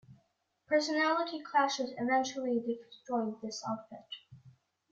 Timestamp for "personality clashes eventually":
0.65-2.59